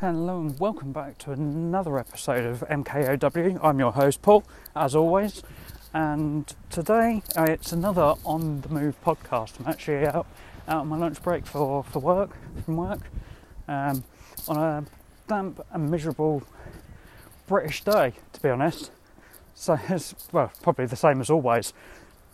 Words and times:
Hello 0.00 0.40
and 0.40 0.58
welcome 0.58 0.90
back 0.90 1.18
to 1.18 1.30
another 1.30 2.00
episode 2.00 2.44
of 2.44 2.64
MKOW. 2.68 3.60
I'm 3.62 3.78
your 3.78 3.92
host 3.92 4.22
Paul, 4.22 4.42
as 4.74 4.96
always, 4.96 5.44
and 5.92 6.52
today 6.68 7.22
uh, 7.36 7.44
it's 7.44 7.70
another 7.70 8.14
on 8.24 8.62
the 8.62 8.68
move 8.70 9.00
podcast. 9.04 9.60
I'm 9.60 9.68
actually 9.68 10.04
out 10.04 10.26
out 10.66 10.80
on 10.80 10.88
my 10.88 10.96
lunch 10.96 11.22
break 11.22 11.46
for, 11.46 11.84
for 11.84 12.00
work 12.00 12.30
from 12.64 12.76
work 12.76 13.02
um, 13.68 14.02
on 14.48 14.56
a 14.56 14.84
damp 15.28 15.64
and 15.70 15.88
miserable 15.88 16.42
British 17.46 17.84
day, 17.84 18.14
to 18.32 18.40
be 18.42 18.48
honest. 18.48 18.90
So 19.54 19.78
it's 19.88 20.12
well 20.32 20.50
probably 20.60 20.86
the 20.86 20.96
same 20.96 21.20
as 21.20 21.30
always. 21.30 21.72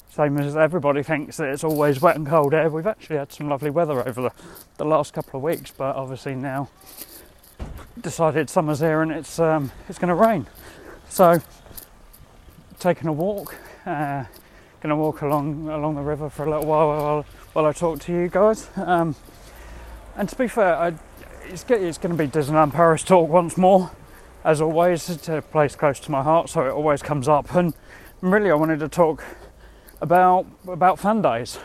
Same 0.09 0.39
as 0.39 0.57
everybody 0.57 1.03
thinks 1.03 1.37
that 1.37 1.49
it's 1.51 1.63
always 1.63 2.01
wet 2.01 2.17
and 2.17 2.27
cold 2.27 2.55
air. 2.55 2.71
We've 2.71 2.87
actually 2.87 3.19
had 3.19 3.33
some 3.33 3.51
lovely 3.51 3.71
weather 3.71 4.01
over 4.09 4.23
the, 4.23 4.33
the 4.79 4.87
last 4.87 5.13
couple 5.13 5.39
of 5.39 5.45
weeks, 5.45 5.71
but 5.71 5.95
obviously 5.95 6.35
now 6.35 6.69
decided 8.01 8.51
summer's 8.51 8.81
here 8.81 9.03
and 9.03 9.13
it's 9.13 9.39
um, 9.39 9.71
it's 9.89 9.99
going 9.99 10.09
to 10.09 10.15
rain. 10.15 10.47
So 11.09 11.41
taking 12.79 13.09
a 13.09 13.13
walk, 13.13 13.57
uh, 13.87 14.25
going 14.81 14.91
to 14.91 14.97
walk 14.97 15.23
along 15.23 15.69
along 15.69 15.95
the 15.95 16.03
river 16.03 16.31
for 16.31 16.45
a 16.45 16.51
little 16.51 16.67
while 16.67 16.89
while, 16.89 17.27
while 17.53 17.67
I 17.67 17.73
talk 17.73 18.01
to 18.01 18.13
you 18.13 18.29
guys. 18.29 18.69
Um, 18.77 19.15
and 20.17 20.29
to 20.29 20.37
be 20.37 20.49
fair, 20.49 20.75
I, 20.75 20.95
it's, 21.45 21.65
it's 21.69 21.99
going 21.99 22.17
to 22.17 22.23
be 22.23 22.29
Disneyland 22.29 22.73
Paris 22.73 23.03
talk 23.03 23.29
once 23.29 23.57
more, 23.57 23.91
as 24.45 24.61
always. 24.61 25.09
It's 25.09 25.29
a 25.29 25.43
place 25.43 25.77
close 25.77 26.01
to 26.01 26.11
my 26.11 26.23
heart, 26.23 26.49
so 26.49 26.67
it 26.67 26.71
always 26.71 27.03
comes 27.03 27.29
up. 27.29 27.55
And 27.55 27.75
really, 28.21 28.51
I 28.51 28.55
wanted 28.55 28.81
to 28.81 28.89
talk 28.89 29.25
about 30.01 30.47
about 30.67 30.99
fan 30.99 31.23
days. 31.23 31.59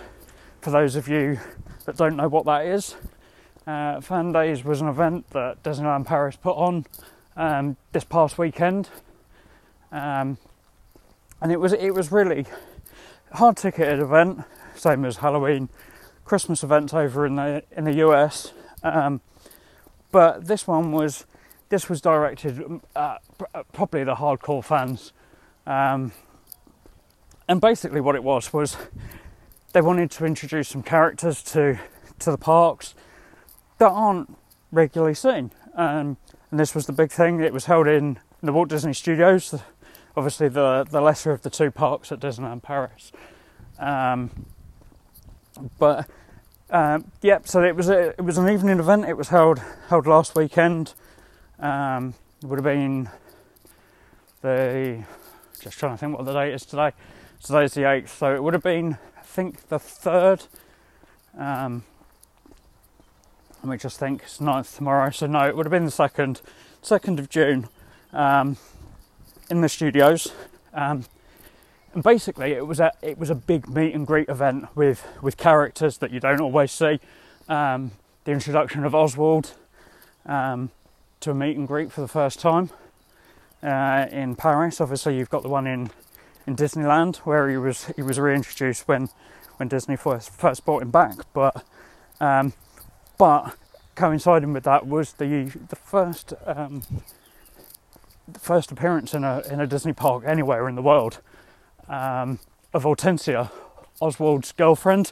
For 0.61 0.71
those 0.71 0.95
of 0.95 1.07
you 1.07 1.39
that 1.85 1.95
don't 1.97 2.15
know 2.15 2.27
what 2.27 2.45
that 2.45 2.65
is, 2.65 2.95
uh, 3.67 3.99
fan 4.01 4.31
days 4.31 4.63
was 4.63 4.81
an 4.81 4.87
event 4.87 5.29
that 5.31 5.63
Disneyland 5.63 6.05
Paris 6.05 6.35
put 6.35 6.55
on 6.55 6.85
um, 7.35 7.77
this 7.91 8.03
past 8.03 8.37
weekend, 8.37 8.89
um, 9.91 10.37
and 11.41 11.51
it 11.51 11.59
was 11.59 11.73
it 11.73 11.93
was 11.93 12.11
really 12.11 12.45
hard 13.33 13.57
ticketed 13.57 13.99
event, 13.99 14.41
same 14.75 15.03
as 15.05 15.17
Halloween, 15.17 15.69
Christmas 16.23 16.63
events 16.63 16.93
over 16.93 17.25
in 17.25 17.35
the 17.35 17.63
in 17.75 17.83
the 17.85 17.95
US. 18.07 18.53
Um, 18.83 19.21
but 20.11 20.45
this 20.45 20.67
one 20.67 20.91
was 20.91 21.25
this 21.69 21.89
was 21.89 22.01
directed 22.01 22.81
at 22.95 23.21
probably 23.73 24.03
the 24.03 24.15
hardcore 24.15 24.63
fans. 24.63 25.11
Um, 25.65 26.11
and 27.47 27.59
basically, 27.59 28.01
what 28.01 28.15
it 28.15 28.23
was 28.23 28.53
was 28.53 28.77
they 29.73 29.81
wanted 29.81 30.11
to 30.11 30.25
introduce 30.25 30.69
some 30.69 30.83
characters 30.83 31.41
to 31.43 31.79
to 32.19 32.31
the 32.31 32.37
parks 32.37 32.95
that 33.77 33.89
aren't 33.89 34.35
regularly 34.71 35.13
seen. 35.13 35.51
Um, 35.75 36.17
and 36.51 36.59
this 36.59 36.73
was 36.73 36.85
the 36.85 36.93
big 36.93 37.11
thing. 37.11 37.39
It 37.39 37.53
was 37.53 37.65
held 37.65 37.87
in 37.87 38.19
the 38.41 38.53
Walt 38.53 38.69
Disney 38.69 38.93
Studios, 38.93 39.55
obviously 40.15 40.47
the 40.47 40.85
the 40.89 41.01
lesser 41.01 41.31
of 41.31 41.41
the 41.41 41.49
two 41.49 41.71
parks 41.71 42.11
at 42.11 42.19
Disneyland 42.19 42.63
Paris. 42.63 43.11
Um, 43.79 44.45
but 45.79 46.09
um, 46.69 47.11
yep, 47.21 47.47
so 47.47 47.63
it 47.63 47.75
was 47.75 47.89
a, 47.89 48.09
it 48.09 48.21
was 48.21 48.37
an 48.37 48.49
evening 48.49 48.79
event. 48.79 49.05
It 49.05 49.17
was 49.17 49.29
held 49.29 49.61
held 49.89 50.07
last 50.07 50.35
weekend. 50.35 50.93
Um, 51.59 52.13
it 52.41 52.47
would 52.47 52.59
have 52.59 52.63
been 52.63 53.09
the 54.41 55.03
just 55.61 55.79
trying 55.79 55.93
to 55.93 55.97
think 55.97 56.17
what 56.17 56.25
the 56.25 56.33
date 56.33 56.53
is 56.53 56.65
today. 56.65 56.91
Today's 57.43 57.73
the 57.73 57.89
eighth, 57.89 58.17
so 58.17 58.33
it 58.33 58.43
would 58.43 58.53
have 58.53 58.63
been 58.63 58.97
I 59.17 59.21
think 59.21 59.67
the 59.67 59.79
third. 59.79 60.45
Um, 61.37 61.83
let 63.65 63.71
me 63.71 63.77
just 63.77 63.99
think. 63.99 64.21
It's 64.21 64.37
9th 64.37 64.77
tomorrow, 64.77 65.09
so 65.09 65.25
no, 65.25 65.47
it 65.47 65.57
would 65.57 65.65
have 65.65 65.71
been 65.71 65.85
the 65.85 65.91
second, 65.91 66.39
second 66.83 67.19
of 67.19 67.29
June, 67.29 67.67
um, 68.13 68.57
in 69.49 69.61
the 69.61 69.69
studios. 69.69 70.31
Um, 70.71 71.05
and 71.91 72.03
basically, 72.03 72.51
it 72.51 72.67
was 72.67 72.79
a 72.79 72.91
it 73.01 73.17
was 73.17 73.31
a 73.31 73.35
big 73.35 73.67
meet 73.67 73.95
and 73.95 74.05
greet 74.05 74.29
event 74.29 74.67
with 74.75 75.07
with 75.19 75.37
characters 75.37 75.97
that 75.97 76.11
you 76.11 76.19
don't 76.19 76.41
always 76.41 76.71
see. 76.71 76.99
Um, 77.49 77.89
the 78.25 78.33
introduction 78.33 78.85
of 78.85 78.93
Oswald 78.93 79.53
um, 80.27 80.69
to 81.21 81.31
a 81.31 81.33
meet 81.33 81.57
and 81.57 81.67
greet 81.67 81.91
for 81.91 82.01
the 82.01 82.07
first 82.07 82.39
time 82.39 82.69
uh, 83.63 84.05
in 84.11 84.35
Paris. 84.35 84.79
Obviously, 84.79 85.17
you've 85.17 85.31
got 85.31 85.41
the 85.41 85.49
one 85.49 85.65
in 85.65 85.89
in 86.45 86.55
Disneyland 86.55 87.15
where 87.17 87.49
he 87.49 87.57
was 87.57 87.91
he 87.95 88.03
was 88.03 88.19
reintroduced 88.19 88.87
when 88.87 89.09
when 89.57 89.69
Disney 89.69 89.95
first 89.95 90.29
first 90.29 90.65
brought 90.65 90.83
him 90.83 90.91
back. 90.91 91.15
But 91.33 91.65
um, 92.19 92.53
but 93.17 93.55
coinciding 93.95 94.53
with 94.53 94.63
that 94.63 94.85
was 94.85 95.13
the 95.13 95.51
the 95.69 95.75
first 95.75 96.33
um, 96.45 96.81
the 98.27 98.39
first 98.39 98.71
appearance 98.71 99.13
in 99.13 99.23
a 99.23 99.41
in 99.49 99.59
a 99.59 99.67
Disney 99.67 99.93
park 99.93 100.23
anywhere 100.25 100.67
in 100.67 100.75
the 100.75 100.81
world 100.81 101.21
um, 101.87 102.39
of 102.73 102.83
Ortensia, 102.83 103.51
Oswald's 104.01 104.51
girlfriend 104.51 105.11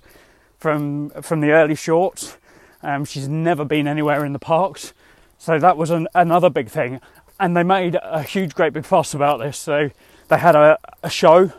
from 0.58 1.10
from 1.22 1.42
the 1.42 1.52
early 1.52 1.76
shorts. 1.76 2.38
Um, 2.82 3.06
she's 3.06 3.30
never 3.30 3.64
been 3.64 3.88
anywhere 3.88 4.26
in 4.26 4.34
the 4.34 4.40
parks, 4.40 4.94
so 5.38 5.58
that 5.58 5.78
was 5.78 5.90
an, 5.90 6.08
another 6.14 6.50
big 6.50 6.70
thing. 6.70 7.00
And 7.40 7.58
they 7.58 7.64
made 7.64 7.98
a 8.02 8.22
huge, 8.22 8.54
great 8.54 8.74
big 8.74 8.86
fuss 8.86 9.14
about 9.14 9.40
this. 9.40 9.58
So 9.58 9.90
they 10.28 10.38
had 10.38 10.56
a, 10.56 10.78
a 11.02 11.10
show 11.10 11.52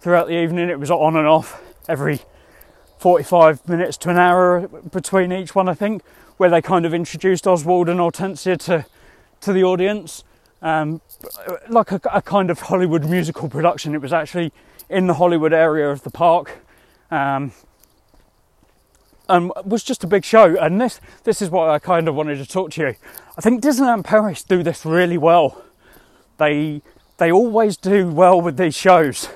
throughout 0.00 0.26
the 0.26 0.40
evening. 0.40 0.68
It 0.68 0.80
was 0.80 0.90
on 0.90 1.16
and 1.16 1.26
off 1.26 1.60
every 1.88 2.20
45 3.02 3.68
minutes 3.68 3.96
to 3.96 4.10
an 4.10 4.16
hour 4.16 4.68
between 4.68 5.32
each 5.32 5.56
one, 5.56 5.68
I 5.68 5.74
think, 5.74 6.04
where 6.36 6.48
they 6.48 6.62
kind 6.62 6.86
of 6.86 6.94
introduced 6.94 7.48
Oswald 7.48 7.88
and 7.88 7.98
Ortensia 7.98 8.56
to 8.66 8.86
to 9.40 9.52
the 9.52 9.64
audience, 9.64 10.22
um, 10.62 11.00
like 11.68 11.90
a, 11.90 12.00
a, 12.12 12.22
kind 12.22 12.48
of 12.48 12.60
Hollywood 12.60 13.04
musical 13.04 13.48
production. 13.48 13.92
It 13.96 14.00
was 14.00 14.12
actually 14.12 14.52
in 14.88 15.08
the 15.08 15.14
Hollywood 15.14 15.52
area 15.52 15.90
of 15.90 16.04
the 16.04 16.10
park, 16.10 16.60
um, 17.10 17.50
and 19.28 19.50
was 19.64 19.82
just 19.82 20.04
a 20.04 20.06
big 20.06 20.24
show. 20.24 20.56
And 20.60 20.80
this 20.80 21.00
this 21.24 21.42
is 21.42 21.50
what 21.50 21.70
I 21.70 21.80
kind 21.80 22.06
of 22.06 22.14
wanted 22.14 22.36
to 22.36 22.46
talk 22.46 22.70
to 22.72 22.82
you. 22.82 22.94
I 23.36 23.40
think 23.40 23.64
Disneyland 23.64 24.04
Paris 24.04 24.44
do 24.44 24.62
this 24.62 24.86
really 24.86 25.18
well. 25.18 25.64
They 26.38 26.82
they 27.16 27.32
always 27.32 27.76
do 27.76 28.12
well 28.12 28.40
with 28.40 28.56
these 28.56 28.76
shows. 28.76 29.28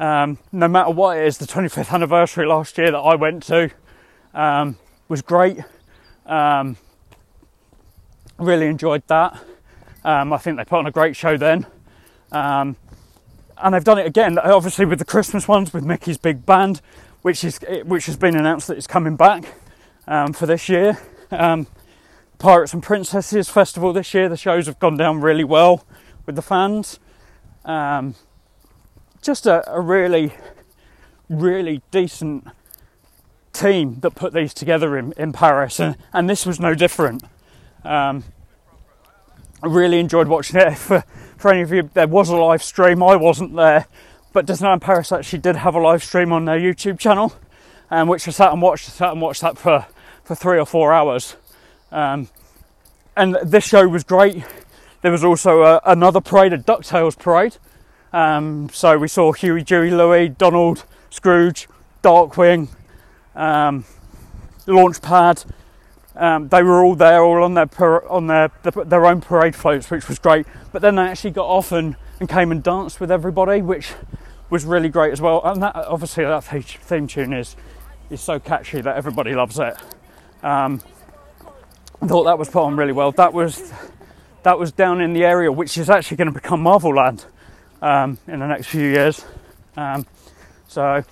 Um, 0.00 0.38
no 0.50 0.66
matter 0.66 0.90
what 0.90 1.18
it 1.18 1.26
is, 1.26 1.36
the 1.36 1.44
25th 1.44 1.92
anniversary 1.92 2.46
last 2.46 2.78
year 2.78 2.90
that 2.90 2.98
I 2.98 3.16
went 3.16 3.42
to 3.44 3.70
um, 4.32 4.78
was 5.08 5.20
great. 5.20 5.58
Um, 6.24 6.78
really 8.38 8.66
enjoyed 8.66 9.02
that. 9.08 9.38
Um, 10.02 10.32
I 10.32 10.38
think 10.38 10.56
they 10.56 10.64
put 10.64 10.78
on 10.78 10.86
a 10.86 10.90
great 10.90 11.16
show 11.16 11.36
then. 11.36 11.66
Um, 12.32 12.76
and 13.58 13.74
they've 13.74 13.84
done 13.84 13.98
it 13.98 14.06
again, 14.06 14.38
obviously 14.38 14.86
with 14.86 15.00
the 15.00 15.04
Christmas 15.04 15.46
ones 15.46 15.74
with 15.74 15.84
Mickey's 15.84 16.16
Big 16.16 16.46
Band, 16.46 16.80
which 17.20 17.44
is 17.44 17.60
which 17.84 18.06
has 18.06 18.16
been 18.16 18.34
announced 18.34 18.68
that 18.68 18.78
it's 18.78 18.86
coming 18.86 19.16
back 19.16 19.44
um, 20.08 20.32
for 20.32 20.46
this 20.46 20.70
year. 20.70 20.98
Pirates 22.38 22.72
and 22.72 22.82
Princesses 22.82 23.50
Festival 23.50 23.92
this 23.92 24.14
year, 24.14 24.30
the 24.30 24.38
shows 24.38 24.64
have 24.64 24.78
gone 24.78 24.96
down 24.96 25.20
really 25.20 25.44
well 25.44 25.84
with 26.24 26.36
the 26.36 26.42
fans. 26.42 26.98
Just 29.22 29.46
a, 29.46 29.70
a 29.70 29.80
really, 29.80 30.32
really 31.28 31.82
decent 31.90 32.46
team 33.52 34.00
that 34.00 34.12
put 34.12 34.32
these 34.32 34.54
together 34.54 34.96
in, 34.96 35.12
in 35.16 35.32
Paris, 35.32 35.78
and, 35.78 35.96
and 36.12 36.28
this 36.28 36.46
was 36.46 36.58
no 36.58 36.74
different. 36.74 37.22
Um, 37.84 38.24
I 39.62 39.66
really 39.66 39.98
enjoyed 40.00 40.28
watching 40.28 40.60
it. 40.60 40.74
For, 40.78 41.04
for 41.36 41.50
any 41.50 41.62
of 41.62 41.72
you, 41.72 41.88
there 41.94 42.06
was 42.06 42.28
a 42.28 42.36
live 42.36 42.62
stream. 42.62 43.02
I 43.02 43.16
wasn't 43.16 43.56
there, 43.56 43.86
but 44.34 44.46
Disneyland 44.46 44.82
Paris 44.82 45.10
actually 45.10 45.38
did 45.38 45.56
have 45.56 45.74
a 45.74 45.80
live 45.80 46.04
stream 46.04 46.32
on 46.32 46.44
their 46.44 46.58
YouTube 46.58 46.98
channel, 46.98 47.32
um, 47.90 48.08
which 48.08 48.28
I 48.28 48.30
sat 48.30 48.52
and 48.52 48.60
watched. 48.60 48.86
Sat 48.86 49.12
and 49.12 49.22
watched 49.22 49.40
that 49.40 49.56
for, 49.56 49.86
for 50.22 50.34
three 50.34 50.58
or 50.58 50.66
four 50.66 50.92
hours. 50.92 51.36
Um, 51.90 52.28
and 53.16 53.38
this 53.42 53.64
show 53.64 53.88
was 53.88 54.04
great. 54.04 54.44
There 55.00 55.10
was 55.10 55.24
also 55.24 55.62
a, 55.62 55.80
another 55.86 56.20
parade, 56.20 56.52
a 56.52 56.58
DuckTales 56.58 57.18
parade, 57.18 57.56
um, 58.12 58.68
so 58.72 58.98
we 58.98 59.08
saw 59.08 59.32
Huey, 59.32 59.62
Dewey, 59.62 59.90
Louie, 59.90 60.28
Donald, 60.28 60.84
Scrooge, 61.10 61.68
Darkwing, 62.02 62.68
um, 63.34 63.84
Launchpad. 64.66 65.46
Um, 66.16 66.48
they 66.48 66.62
were 66.62 66.84
all 66.84 66.96
there, 66.96 67.22
all 67.22 67.44
on 67.44 67.54
their 67.54 68.10
on 68.10 68.26
their 68.26 68.50
their 68.84 69.06
own 69.06 69.20
parade 69.20 69.54
floats, 69.54 69.90
which 69.90 70.08
was 70.08 70.18
great. 70.18 70.46
But 70.72 70.82
then 70.82 70.96
they 70.96 71.02
actually 71.02 71.30
got 71.30 71.46
off 71.46 71.72
and, 71.72 71.96
and 72.18 72.28
came 72.28 72.50
and 72.50 72.62
danced 72.62 73.00
with 73.00 73.10
everybody, 73.12 73.62
which 73.62 73.92
was 74.50 74.64
really 74.64 74.88
great 74.88 75.12
as 75.12 75.20
well. 75.20 75.40
And 75.44 75.62
that 75.62 75.76
obviously 75.76 76.24
that 76.24 76.42
theme 76.42 77.06
tune 77.06 77.32
is 77.32 77.54
is 78.10 78.20
so 78.20 78.40
catchy 78.40 78.80
that 78.80 78.96
everybody 78.96 79.34
loves 79.34 79.58
it. 79.58 79.76
Um, 80.42 80.82
I 82.02 82.06
thought 82.06 82.24
that 82.24 82.38
was 82.38 82.48
put 82.48 82.64
on 82.64 82.76
really 82.76 82.92
well. 82.92 83.12
That 83.12 83.32
was 83.32 83.72
that 84.42 84.58
was 84.58 84.72
down 84.72 85.00
in 85.00 85.12
the 85.12 85.24
area 85.24 85.52
which 85.52 85.78
is 85.78 85.88
actually 85.88 86.16
going 86.16 86.28
to 86.28 86.34
become 86.34 86.60
Marvel 86.60 86.94
Land 86.94 87.24
um, 87.82 88.18
in 88.26 88.40
the 88.40 88.46
next 88.46 88.68
few 88.68 88.88
years. 88.88 89.24
Um, 89.76 90.06
so 90.68 91.02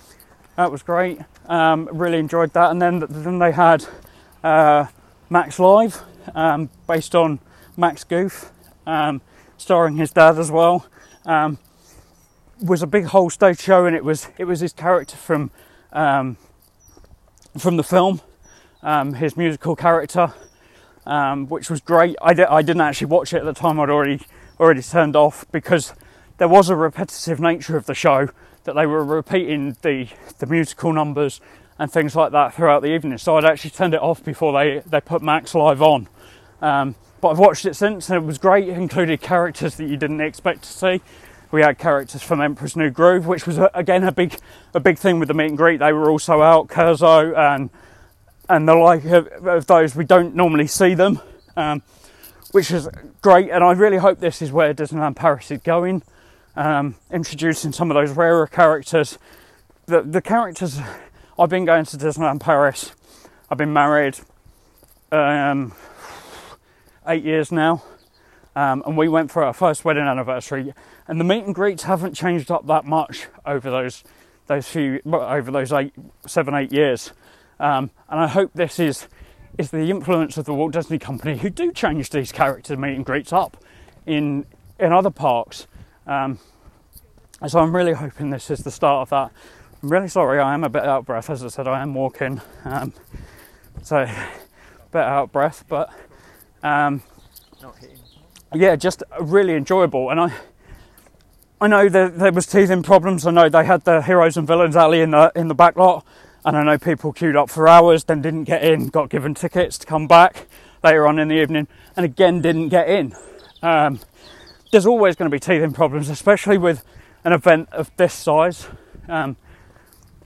that 0.55 0.71
was 0.71 0.83
great. 0.83 1.19
Um, 1.47 1.89
really 1.91 2.19
enjoyed 2.19 2.53
that. 2.53 2.71
And 2.71 2.81
then 2.81 3.03
then 3.09 3.39
they 3.39 3.51
had 3.51 3.85
uh, 4.43 4.85
Max 5.29 5.59
Live, 5.59 6.01
um, 6.35 6.69
based 6.87 7.15
on 7.15 7.39
Max 7.77 8.03
Goof, 8.03 8.51
um, 8.85 9.21
starring 9.57 9.97
his 9.97 10.11
dad 10.11 10.37
as 10.37 10.51
well. 10.51 10.85
Was 12.61 12.81
a 12.81 12.87
big 12.87 13.05
whole 13.05 13.29
stage 13.29 13.59
show, 13.61 13.85
and 13.85 13.95
it 13.95 14.03
was 14.03 14.27
it 14.37 14.43
was 14.45 14.59
his 14.59 14.73
character 14.73 15.15
from 15.15 15.51
from 17.57 17.77
the 17.77 17.83
film, 17.83 18.21
his 19.15 19.37
musical 19.37 19.75
character, 19.77 20.33
um, 21.05 21.47
which 21.47 21.69
was 21.69 21.79
great. 21.81 22.17
I, 22.21 22.33
di- 22.33 22.43
I 22.43 22.61
didn't 22.61 22.81
actually 22.81 23.07
watch 23.07 23.33
it 23.33 23.37
at 23.37 23.45
the 23.45 23.53
time; 23.53 23.79
I'd 23.79 23.89
already 23.89 24.19
already 24.59 24.81
turned 24.81 25.15
off 25.15 25.45
because 25.53 25.93
there 26.39 26.47
was 26.47 26.69
a 26.69 26.75
repetitive 26.75 27.39
nature 27.39 27.77
of 27.77 27.85
the 27.85 27.93
show 27.93 28.29
that 28.63 28.73
they 28.73 28.85
were 28.85 29.03
repeating 29.03 29.77
the 29.83 30.07
the 30.39 30.47
musical 30.47 30.91
numbers 30.91 31.39
and 31.77 31.91
things 31.91 32.15
like 32.15 32.31
that 32.31 32.53
throughout 32.53 32.81
the 32.81 32.93
evening. 32.93 33.17
So 33.17 33.37
I'd 33.37 33.45
actually 33.45 33.69
turned 33.71 33.93
it 33.93 34.01
off 34.01 34.23
before 34.23 34.51
they 34.53 34.81
they 34.85 35.01
put 35.01 35.21
Max 35.21 35.53
live 35.53 35.81
on. 35.81 36.07
Um, 36.61 36.95
but 37.21 37.29
I've 37.29 37.39
watched 37.39 37.65
it 37.65 37.75
since, 37.75 38.09
and 38.09 38.23
it 38.23 38.25
was 38.25 38.37
great. 38.37 38.67
It 38.67 38.77
included 38.77 39.21
characters 39.21 39.75
that 39.75 39.85
you 39.85 39.97
didn't 39.97 40.21
expect 40.21 40.63
to 40.63 40.69
see. 40.69 41.01
We 41.51 41.61
had 41.61 41.77
characters 41.77 42.21
from 42.21 42.41
Emperor's 42.41 42.75
New 42.75 42.89
Groove, 42.89 43.25
which 43.27 43.45
was 43.45 43.57
a, 43.57 43.69
again 43.73 44.03
a 44.03 44.11
big 44.11 44.37
a 44.73 44.79
big 44.79 44.97
thing 44.97 45.19
with 45.19 45.27
the 45.27 45.33
meet 45.33 45.47
and 45.47 45.57
greet. 45.57 45.79
They 45.79 45.93
were 45.93 46.09
also 46.09 46.41
out, 46.41 46.67
Kuzco 46.67 47.37
and 47.37 47.69
and 48.47 48.67
the 48.67 48.75
like 48.75 49.03
of, 49.05 49.27
of 49.45 49.67
those. 49.67 49.95
We 49.95 50.05
don't 50.05 50.35
normally 50.35 50.67
see 50.67 50.93
them, 50.93 51.19
um, 51.57 51.81
which 52.51 52.71
is 52.71 52.87
great. 53.21 53.49
And 53.49 53.63
I 53.63 53.73
really 53.73 53.97
hope 53.97 54.19
this 54.19 54.41
is 54.41 54.51
where 54.51 54.73
Disneyland 54.73 55.15
Paris 55.15 55.51
is 55.51 55.59
going, 55.61 56.03
um, 56.59 56.95
introducing 57.09 57.71
some 57.71 57.89
of 57.89 57.95
those 57.95 58.11
rarer 58.11 58.45
characters. 58.45 59.17
The 59.85 60.01
the 60.01 60.21
characters 60.21 60.79
I've 61.39 61.49
been 61.49 61.65
going 61.65 61.85
to 61.85 61.97
Disneyland 61.97 62.41
Paris. 62.41 62.91
I've 63.49 63.57
been 63.57 63.73
married 63.73 64.19
um, 65.11 65.73
eight 67.07 67.23
years 67.23 67.51
now. 67.51 67.81
Um, 68.55 68.83
and 68.85 68.97
we 68.97 69.07
went 69.07 69.31
for 69.31 69.43
our 69.43 69.53
first 69.53 69.85
wedding 69.85 70.03
anniversary, 70.03 70.73
and 71.07 71.17
the 71.19 71.23
meet 71.23 71.45
and 71.45 71.55
greets 71.55 71.83
haven't 71.83 72.13
changed 72.13 72.51
up 72.51 72.67
that 72.67 72.83
much 72.83 73.27
over 73.45 73.71
those 73.71 74.03
those 74.47 74.67
few 74.67 74.99
over 75.05 75.51
those 75.51 75.71
eight, 75.71 75.93
seven, 76.27 76.53
eight 76.55 76.73
years. 76.73 77.13
Um, 77.59 77.91
and 78.09 78.19
I 78.19 78.27
hope 78.27 78.51
this 78.53 78.79
is 78.79 79.07
is 79.57 79.71
the 79.71 79.89
influence 79.89 80.35
of 80.35 80.43
the 80.43 80.53
Walt 80.53 80.73
Disney 80.73 80.99
Company, 80.99 81.37
who 81.37 81.49
do 81.49 81.71
change 81.71 82.09
these 82.09 82.33
character 82.33 82.75
meet 82.75 82.95
and 82.95 83.05
greets 83.05 83.31
up 83.31 83.55
in 84.05 84.45
in 84.77 84.91
other 84.91 85.11
parks. 85.11 85.65
Um, 86.09 86.39
so 87.47 87.59
I'm 87.59 87.75
really 87.75 87.93
hoping 87.93 88.31
this 88.31 88.49
is 88.49 88.63
the 88.63 88.71
start 88.71 89.03
of 89.03 89.09
that. 89.11 89.31
I'm 89.83 89.89
really 89.89 90.07
sorry, 90.07 90.39
I 90.39 90.55
am 90.55 90.63
a 90.63 90.69
bit 90.69 90.83
out 90.83 90.99
of 90.99 91.05
breath. 91.05 91.29
As 91.29 91.43
I 91.43 91.49
said, 91.49 91.67
I 91.67 91.81
am 91.81 91.93
walking, 91.93 92.41
um, 92.65 92.93
so 93.83 93.97
a 93.99 94.29
bit 94.91 95.01
out 95.01 95.25
of 95.25 95.31
breath, 95.31 95.65
but. 95.67 95.93
Um, 96.63 97.03
yeah, 98.53 98.75
just 98.75 99.03
really 99.21 99.53
enjoyable. 99.53 100.09
And 100.09 100.19
I, 100.19 100.33
I 101.61 101.67
know 101.67 101.87
that 101.89 102.17
there 102.17 102.31
was 102.31 102.47
teething 102.47 102.81
problems. 102.81 103.27
I 103.27 103.31
know 103.31 103.47
they 103.47 103.65
had 103.65 103.83
the 103.83 104.01
heroes 104.01 104.37
and 104.37 104.47
villains 104.47 104.75
alley 104.75 105.01
in 105.01 105.11
the 105.11 105.31
in 105.35 105.47
the 105.47 105.53
back 105.53 105.75
lot, 105.75 106.03
and 106.43 106.57
I 106.57 106.63
know 106.63 106.77
people 106.79 107.13
queued 107.13 107.35
up 107.35 107.49
for 107.49 107.67
hours, 107.67 108.05
then 108.05 108.21
didn't 108.21 108.45
get 108.45 108.63
in, 108.63 108.87
got 108.87 109.09
given 109.09 109.35
tickets 109.35 109.77
to 109.77 109.85
come 109.85 110.07
back 110.07 110.47
later 110.83 111.05
on 111.05 111.19
in 111.19 111.27
the 111.27 111.39
evening, 111.39 111.67
and 111.95 112.05
again 112.05 112.41
didn't 112.41 112.69
get 112.69 112.89
in. 112.89 113.13
Um, 113.61 113.99
there's 114.71 114.85
always 114.85 115.15
going 115.15 115.29
to 115.29 115.35
be 115.35 115.39
teething 115.39 115.73
problems, 115.73 116.09
especially 116.09 116.57
with 116.57 116.83
an 117.23 117.33
event 117.33 117.69
of 117.71 117.91
this 117.97 118.13
size. 118.13 118.67
Um, 119.07 119.35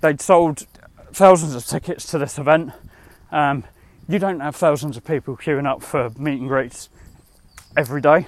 they'd 0.02 0.22
sold 0.22 0.68
thousands 1.12 1.56
of 1.56 1.66
tickets 1.66 2.06
to 2.08 2.18
this 2.18 2.38
event. 2.38 2.72
Um, 3.32 3.64
you 4.08 4.20
don't 4.20 4.42
have 4.42 4.56
thousands 4.56 4.98
of 4.98 5.06
people 5.06 5.38
queuing 5.38 5.66
up 5.66 5.82
for 5.82 6.12
meet 6.18 6.40
and 6.40 6.50
greets 6.50 6.90
every 7.78 8.02
day. 8.02 8.28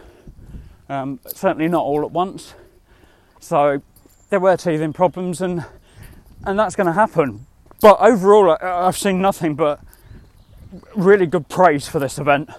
Um, 0.87 1.19
certainly 1.27 1.67
not 1.67 1.83
all 1.83 2.03
at 2.03 2.11
once. 2.11 2.53
So 3.39 3.81
there 4.29 4.39
were 4.39 4.55
teething 4.57 4.93
problems, 4.93 5.41
and 5.41 5.65
and 6.45 6.57
that's 6.57 6.75
going 6.75 6.87
to 6.87 6.93
happen. 6.93 7.45
But 7.81 7.99
overall, 7.99 8.57
I've 8.61 8.97
seen 8.97 9.21
nothing 9.21 9.55
but 9.55 9.79
really 10.95 11.25
good 11.25 11.49
praise 11.49 11.87
for 11.87 11.99
this 11.99 12.17
event. 12.17 12.49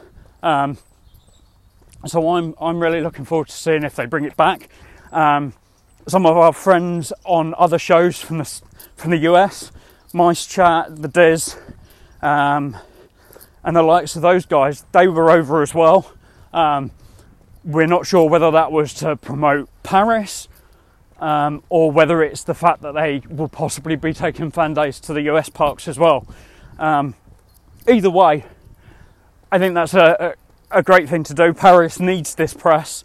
Um, 0.43 0.79
so 2.11 2.29
I'm 2.31 2.55
I'm 2.61 2.81
really 2.81 3.01
looking 3.01 3.25
forward 3.25 3.49
to 3.49 3.55
seeing 3.55 3.83
if 3.83 3.97
they 3.97 4.07
bring 4.07 4.25
it 4.25 4.37
back. 4.37 4.69
Um, 5.13 5.53
some 6.09 6.27
of 6.27 6.37
our 6.37 6.53
friends 6.53 7.13
on 7.25 7.55
other 7.59 7.79
shows 7.79 8.21
from 8.21 8.39
the 8.39 8.61
from 8.97 9.11
the 9.11 9.19
US, 9.19 9.73
Mice 10.13 10.47
Chat, 10.47 11.03
the 11.03 11.09
Diz, 11.09 11.57
um, 12.23 12.77
and 13.65 13.77
the 13.77 13.83
likes 13.83 14.17
of 14.17 14.23
those 14.23 14.47
guys, 14.47 14.85
they 14.93 15.09
were 15.09 15.31
over 15.31 15.63
as 15.63 15.75
well. 15.75 16.13
Um, 16.53 16.91
we're 17.65 17.87
not 17.87 18.07
sure 18.07 18.29
whether 18.29 18.51
that 18.53 18.71
was 18.71 18.95
to 18.95 19.17
promote 19.17 19.69
Paris 19.83 20.49
um, 21.19 21.63
or 21.69 21.91
whether 21.91 22.23
it's 22.23 22.45
the 22.45 22.55
fact 22.55 22.83
that 22.83 22.93
they 22.93 23.23
will 23.29 23.49
possibly 23.49 23.97
be 23.97 24.13
taking 24.13 24.51
fan 24.51 24.75
days 24.75 25.01
to 25.01 25.13
the 25.13 25.23
US 25.23 25.49
parks 25.49 25.89
as 25.89 25.99
well. 25.99 26.27
Um, 26.79 27.15
either 27.89 28.11
way, 28.11 28.45
I 29.51 29.59
think 29.59 29.75
that's 29.75 29.95
a, 29.95 30.35
a, 30.71 30.83
great 30.83 31.09
thing 31.09 31.25
to 31.25 31.35
do. 31.35 31.53
Paris 31.53 32.01
needs 32.01 32.35
this 32.35 32.55
press 32.55 33.05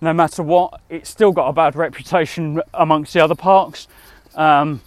no 0.00 0.12
matter 0.12 0.42
what. 0.42 0.80
It's 0.90 1.08
still 1.08 1.32
got 1.32 1.48
a 1.48 1.52
bad 1.52 1.76
reputation 1.76 2.60
amongst 2.74 3.12
the 3.12 3.20
other 3.20 3.34
parks. 3.34 3.88
Um, 4.34 4.80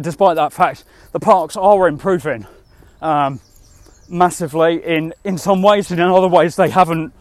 despite 0.00 0.36
that 0.36 0.52
fact, 0.52 0.84
the 1.12 1.20
parks 1.20 1.56
are 1.56 1.88
improving. 1.88 2.46
Um, 3.00 3.40
massively 4.10 4.84
in 4.84 5.14
in 5.24 5.38
some 5.38 5.62
ways, 5.62 5.90
and 5.90 6.00
in 6.00 6.06
other 6.06 6.28
ways 6.28 6.56
they 6.56 6.68
haven't 6.68 7.12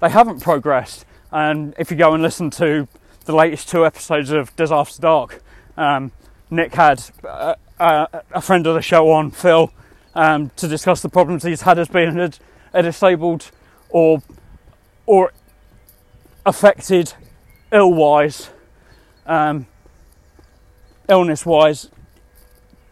they 0.00 0.08
haven't 0.08 0.40
progressed. 0.40 1.04
And 1.30 1.74
if 1.78 1.90
you 1.90 1.96
go 1.96 2.14
and 2.14 2.22
listen 2.22 2.50
to 2.52 2.88
the 3.26 3.34
latest 3.34 3.68
two 3.68 3.84
episodes 3.84 4.30
of 4.30 4.54
Dis 4.56 4.70
After 4.70 5.00
Dark, 5.00 5.42
um, 5.76 6.10
Nick 6.50 6.74
had 6.74 7.04
uh, 7.22 7.54
uh, 7.78 8.06
a 8.32 8.40
friend 8.40 8.66
of 8.66 8.74
the 8.74 8.80
show 8.80 9.10
on, 9.10 9.30
Phil, 9.30 9.70
um, 10.14 10.50
to 10.56 10.66
discuss 10.66 11.02
the 11.02 11.10
problems 11.10 11.42
he's 11.42 11.62
had 11.62 11.78
as 11.78 11.88
being 11.88 12.16
a 12.72 12.82
disabled 12.82 13.50
or 13.90 14.22
or 15.06 15.32
affected 16.44 17.14
ill-wise, 17.72 18.50
um, 19.26 19.66
illness-wise, 21.08 21.90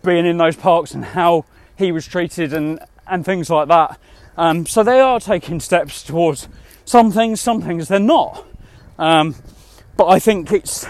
being 0.02 0.26
in 0.26 0.38
those 0.38 0.56
parks 0.56 0.94
and 0.94 1.05
how 1.05 1.44
he 1.76 1.93
was 1.93 2.06
treated 2.06 2.52
and 2.52 2.81
and 3.06 3.25
things 3.25 3.50
like 3.50 3.69
that. 3.69 3.99
Um, 4.37 4.67
so 4.67 4.82
they 4.82 5.00
are 5.00 5.20
taking 5.20 5.61
steps 5.61 6.02
towards 6.02 6.49
some 6.84 7.11
things, 7.11 7.40
some 7.40 7.62
things 7.62 7.89
they're 7.89 7.98
not. 7.98 8.44
Um, 8.98 9.34
but 9.96 10.08
I 10.08 10.19
think 10.19 10.53
it's 10.53 10.86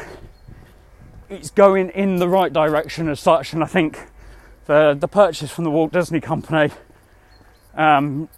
it's 1.29 1.51
going 1.51 1.91
in 1.91 2.17
the 2.17 2.29
right 2.29 2.53
direction 2.53 3.09
as 3.09 3.21
such, 3.21 3.53
and 3.53 3.63
I 3.63 3.67
think 3.67 3.99
the 4.67 4.97
the 4.99 5.09
purchase 5.09 5.51
from 5.51 5.65
the 5.65 5.71
Walt 5.71 5.93
Disney 5.93 6.21
Company. 6.21 6.73
Um, 7.75 8.29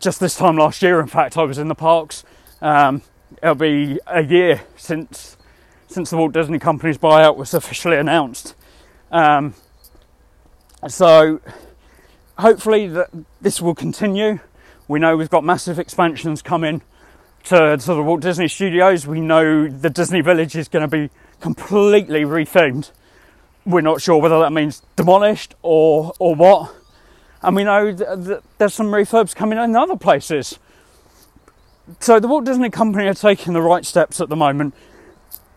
just 0.00 0.20
this 0.20 0.36
time 0.36 0.56
last 0.56 0.82
year, 0.82 1.00
in 1.00 1.06
fact, 1.06 1.36
I 1.36 1.42
was 1.44 1.58
in 1.58 1.68
the 1.68 1.74
parks. 1.74 2.24
Um, 2.60 3.02
it'll 3.42 3.54
be 3.54 3.98
a 4.06 4.22
year 4.22 4.62
since 4.76 5.36
since 5.88 6.08
the 6.10 6.16
Walt 6.16 6.32
Disney 6.32 6.58
Company's 6.58 6.96
buyout 6.96 7.36
was 7.36 7.52
officially 7.52 7.98
announced. 7.98 8.54
Um, 9.10 9.54
so 10.88 11.40
hopefully 12.38 12.88
that 12.88 13.10
this 13.42 13.60
will 13.60 13.74
continue. 13.74 14.40
We 14.88 14.98
know 14.98 15.16
we've 15.16 15.28
got 15.30 15.44
massive 15.44 15.78
expansions 15.78 16.40
coming 16.40 16.80
to, 17.44 17.76
to 17.76 17.94
the 17.94 18.02
Walt 18.02 18.22
Disney 18.22 18.48
Studios. 18.48 19.06
We 19.06 19.20
know 19.20 19.68
the 19.68 19.90
Disney 19.90 20.22
Village 20.22 20.56
is 20.56 20.68
going 20.68 20.88
to 20.88 20.88
be 20.88 21.10
completely 21.40 22.22
rethemed. 22.22 22.90
We're 23.66 23.80
not 23.82 24.00
sure 24.00 24.20
whether 24.20 24.40
that 24.40 24.52
means 24.52 24.82
demolished 24.96 25.54
or 25.62 26.14
or 26.18 26.34
what. 26.34 26.74
And 27.42 27.56
we 27.56 27.64
know 27.64 27.92
that 27.92 28.42
there's 28.58 28.74
some 28.74 28.88
refurbs 28.88 29.34
coming 29.34 29.58
in 29.58 29.74
other 29.74 29.96
places. 29.96 30.58
So 31.98 32.20
the 32.20 32.28
Walt 32.28 32.44
Disney 32.44 32.70
Company 32.70 33.08
are 33.08 33.14
taking 33.14 33.52
the 33.52 33.62
right 33.62 33.84
steps 33.84 34.20
at 34.20 34.28
the 34.28 34.36
moment. 34.36 34.74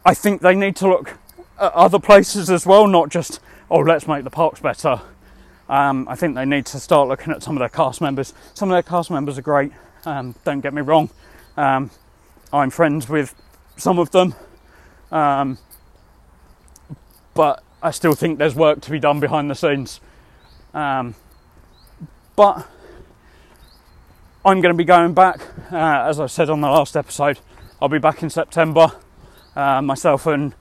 I 0.03 0.13
think 0.13 0.41
they 0.41 0.55
need 0.55 0.75
to 0.77 0.87
look 0.87 1.17
at 1.59 1.73
other 1.73 1.99
places 1.99 2.49
as 2.49 2.65
well, 2.65 2.87
not 2.87 3.09
just 3.09 3.39
oh 3.69 3.79
let's 3.79 4.07
make 4.07 4.23
the 4.23 4.29
parks 4.29 4.59
better. 4.59 5.01
Um, 5.69 6.07
I 6.07 6.15
think 6.15 6.35
they 6.35 6.45
need 6.45 6.65
to 6.67 6.79
start 6.79 7.07
looking 7.07 7.33
at 7.33 7.41
some 7.41 7.55
of 7.55 7.59
their 7.59 7.69
cast 7.69 8.01
members. 8.01 8.33
Some 8.53 8.69
of 8.69 8.75
their 8.75 8.83
cast 8.83 9.09
members 9.09 9.37
are 9.37 9.43
great, 9.43 9.71
um, 10.05 10.35
don't 10.43 10.61
get 10.61 10.73
me 10.73 10.81
wrong. 10.81 11.09
Um, 11.57 11.89
I'm 12.53 12.69
friends 12.69 13.09
with 13.09 13.33
some 13.77 13.97
of 13.97 14.11
them, 14.11 14.35
um, 15.11 15.57
but 17.33 17.63
I 17.81 17.91
still 17.91 18.13
think 18.13 18.37
there's 18.37 18.55
work 18.55 18.81
to 18.81 18.91
be 18.91 18.99
done 18.99 19.19
behind 19.19 19.49
the 19.49 19.55
scenes. 19.55 19.99
Um, 20.73 21.15
but 22.35 22.67
I'm 24.43 24.61
going 24.61 24.73
to 24.73 24.77
be 24.77 24.83
going 24.83 25.13
back, 25.13 25.41
uh, 25.71 26.05
as 26.07 26.19
I 26.19 26.27
said 26.27 26.49
on 26.49 26.61
the 26.61 26.67
last 26.67 26.95
episode. 26.95 27.39
I'll 27.81 27.89
be 27.89 27.99
back 27.99 28.21
in 28.21 28.29
September. 28.29 28.91
Uh, 29.55 29.81
myself 29.81 30.27
and 30.27 30.53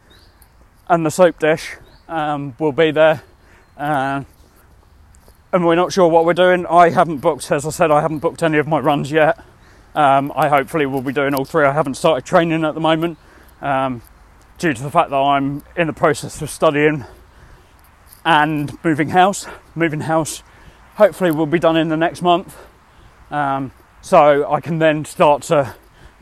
and 0.89 1.05
the 1.05 1.11
soap 1.11 1.39
dish 1.39 1.77
um, 2.09 2.55
will 2.59 2.73
be 2.73 2.91
there. 2.91 3.23
Uh, 3.77 4.25
and 5.53 5.65
we're 5.65 5.75
not 5.75 5.93
sure 5.93 6.09
what 6.09 6.25
we're 6.25 6.35
doing. 6.35 6.67
I 6.67 6.91
haven't 6.91 7.19
booked, 7.19 7.51
as 7.51 7.67
I 7.67 7.71
said, 7.71 7.91
I 7.91 8.01
haven't 8.01 8.19
booked 8.19 8.43
any 8.43 8.59
of 8.59 8.67
my 8.67 8.79
runs 8.79 9.11
yet. 9.11 9.43
Um, 9.95 10.33
I 10.35 10.49
hopefully 10.49 10.87
will 10.87 11.01
be 11.01 11.13
doing 11.13 11.35
all 11.35 11.45
three. 11.45 11.65
I 11.65 11.73
haven't 11.73 11.95
started 11.95 12.25
training 12.25 12.65
at 12.65 12.75
the 12.75 12.81
moment 12.81 13.19
um, 13.63 14.03
due 14.59 14.75
to 14.75 14.83
the 14.83 14.91
fact 14.91 15.11
that 15.11 15.17
I'm 15.17 15.63
in 15.77 15.87
the 15.87 15.93
process 15.93 16.43
of 16.43 16.51
studying 16.51 17.05
and 18.25 18.77
moving 18.85 19.11
house. 19.11 19.47
Moving 19.75 20.01
house 20.01 20.43
hopefully 20.95 21.31
will 21.31 21.47
be 21.47 21.59
done 21.59 21.77
in 21.77 21.89
the 21.89 21.97
next 21.97 22.23
month, 22.23 22.57
um, 23.31 23.73
so 24.01 24.51
I 24.51 24.61
can 24.61 24.79
then 24.79 25.05
start 25.05 25.43
to 25.45 25.75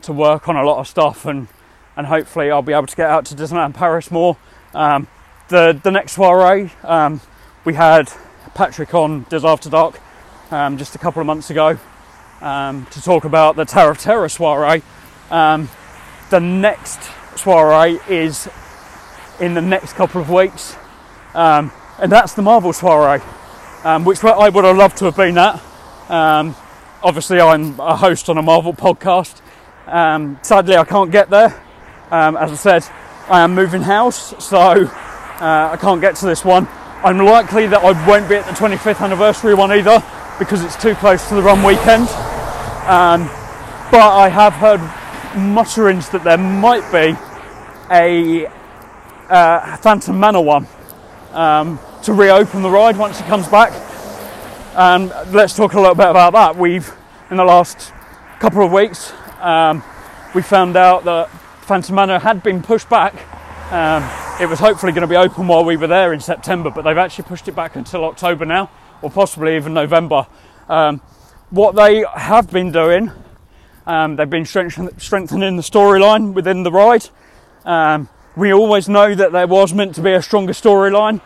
to 0.03 0.11
work 0.11 0.49
on 0.49 0.57
a 0.57 0.63
lot 0.63 0.79
of 0.79 0.87
stuff 0.87 1.25
and 1.25 1.47
and 1.95 2.07
hopefully 2.07 2.51
I'll 2.51 2.61
be 2.61 2.73
able 2.73 2.87
to 2.87 2.95
get 2.95 3.09
out 3.09 3.25
to 3.27 3.35
Disneyland 3.35 3.73
Paris 3.73 4.11
more. 4.11 4.37
Um, 4.73 5.07
the 5.49 5.79
the 5.81 5.91
next 5.91 6.13
soiree 6.13 6.71
um, 6.83 7.21
we 7.65 7.73
had 7.75 8.11
Patrick 8.53 8.93
on 8.93 9.25
Dis 9.29 9.43
After 9.43 9.69
Dark 9.69 9.99
um, 10.51 10.77
just 10.77 10.95
a 10.95 10.97
couple 10.97 11.21
of 11.21 11.27
months 11.27 11.49
ago 11.49 11.77
um, 12.41 12.85
to 12.87 13.01
talk 13.01 13.25
about 13.25 13.55
the 13.55 13.65
Tower 13.65 13.91
of 13.91 13.99
Terror 13.99 14.27
soiree. 14.29 14.81
Um, 15.29 15.69
the 16.29 16.39
next 16.39 16.99
soiree 17.37 17.99
is 18.09 18.49
in 19.39 19.53
the 19.53 19.61
next 19.61 19.93
couple 19.93 20.21
of 20.21 20.29
weeks, 20.29 20.75
and 21.33 21.71
that's 22.11 22.33
the 22.33 22.41
Marvel 22.41 22.73
soiree, 22.73 23.21
um, 23.83 24.05
which 24.05 24.23
I 24.23 24.49
would 24.49 24.65
have 24.65 24.77
loved 24.77 24.97
to 24.97 25.05
have 25.05 25.15
been 25.15 25.37
at. 25.37 25.61
Um, 26.09 26.55
obviously, 27.01 27.39
I'm 27.39 27.79
a 27.79 27.95
host 27.95 28.29
on 28.29 28.37
a 28.37 28.41
Marvel 28.41 28.73
podcast. 28.73 29.41
sadly, 30.43 30.75
I 30.75 30.83
can't 30.85 31.11
get 31.11 31.29
there. 31.29 31.61
as 32.11 32.51
I 32.51 32.55
said, 32.55 32.83
I 33.29 33.41
am 33.41 33.55
moving 33.55 33.81
house, 33.81 34.33
so 34.43 34.57
uh, 34.59 35.69
I 35.71 35.77
can't 35.79 36.01
get 36.01 36.15
to 36.17 36.25
this 36.25 36.45
one. 36.45 36.67
I'm 37.03 37.17
likely 37.17 37.67
that 37.67 37.83
I 37.83 38.07
won't 38.07 38.29
be 38.29 38.35
at 38.35 38.45
the 38.45 38.51
25th 38.51 39.01
anniversary 39.01 39.53
one 39.53 39.71
either 39.73 40.01
because 40.39 40.63
it's 40.63 40.81
too 40.81 40.95
close 40.95 41.27
to 41.29 41.35
the 41.35 41.41
run 41.41 41.63
weekend. 41.63 42.07
Um, 42.87 43.25
but 43.91 44.01
I 44.01 44.29
have 44.29 44.53
heard 44.53 44.79
mutterings 45.37 46.09
that 46.09 46.23
there 46.23 46.37
might 46.37 46.89
be 46.91 47.17
a 47.91 48.47
uh, 49.29 49.77
Phantom 49.77 50.19
Manor 50.19 50.41
one 50.41 50.67
um, 51.31 51.79
to 52.03 52.13
reopen 52.13 52.61
the 52.61 52.69
ride 52.69 52.97
once 52.97 53.19
it 53.19 53.25
comes 53.25 53.47
back. 53.47 53.73
And 54.75 55.09
let's 55.33 55.55
talk 55.55 55.73
a 55.73 55.79
little 55.79 55.95
bit 55.95 56.09
about 56.09 56.33
that. 56.33 56.55
We've, 56.55 56.91
in 57.29 57.37
the 57.37 57.43
last 57.43 57.91
couple 58.39 58.65
of 58.65 58.71
weeks, 58.71 59.13
um, 59.39 59.83
we 60.33 60.41
found 60.41 60.75
out 60.75 61.03
that 61.05 61.29
Phantom 61.61 61.95
Manor 61.95 62.19
had 62.19 62.43
been 62.43 62.61
pushed 62.61 62.89
back 62.89 63.15
um, 63.73 64.07
it 64.39 64.45
was 64.47 64.59
hopefully 64.59 64.91
going 64.91 65.01
to 65.01 65.07
be 65.07 65.15
open 65.15 65.47
while 65.47 65.65
we 65.65 65.77
were 65.77 65.87
there 65.87 66.13
in 66.13 66.19
September, 66.19 66.69
but 66.69 66.83
they've 66.83 66.95
actually 66.95 67.23
pushed 67.23 67.47
it 67.47 67.55
back 67.55 67.75
until 67.75 68.03
October 68.03 68.45
now, 68.45 68.69
or 69.01 69.09
possibly 69.09 69.55
even 69.55 69.73
November. 69.73 70.27
Um, 70.69 71.01
what 71.49 71.75
they 71.75 72.05
have 72.15 72.51
been 72.51 72.71
doing, 72.71 73.11
um, 73.87 74.15
they've 74.15 74.29
been 74.29 74.45
strengthening 74.45 75.55
the 75.55 75.63
storyline 75.63 76.33
within 76.33 76.61
the 76.61 76.71
ride. 76.71 77.09
Um, 77.65 78.09
we 78.35 78.53
always 78.53 78.87
know 78.87 79.15
that 79.15 79.31
there 79.31 79.47
was 79.47 79.73
meant 79.73 79.95
to 79.95 80.01
be 80.01 80.11
a 80.11 80.21
stronger 80.21 80.53
storyline 80.53 81.19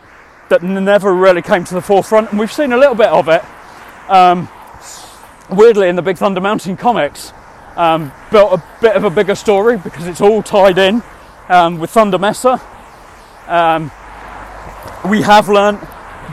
that 0.48 0.62
never 0.62 1.14
really 1.14 1.42
came 1.42 1.64
to 1.64 1.74
the 1.74 1.82
forefront, 1.82 2.30
and 2.30 2.38
we've 2.38 2.52
seen 2.52 2.72
a 2.72 2.76
little 2.76 2.94
bit 2.94 3.08
of 3.08 3.28
it. 3.28 3.44
Um, 4.08 4.48
weirdly, 5.50 5.88
in 5.88 5.96
the 5.96 6.02
Big 6.02 6.16
Thunder 6.16 6.40
Mountain 6.40 6.76
comics, 6.76 7.32
um, 7.76 8.12
built 8.30 8.52
a 8.52 8.62
bit 8.80 8.96
of 8.96 9.04
a 9.04 9.10
bigger 9.10 9.34
story 9.34 9.76
because 9.76 10.06
it's 10.06 10.20
all 10.20 10.42
tied 10.42 10.78
in 10.78 11.02
um, 11.48 11.78
with 11.78 11.90
Thunder 11.90 12.18
Mesa. 12.18 12.60
Um, 13.46 13.90
we 15.08 15.22
have 15.22 15.48
learnt 15.48 15.80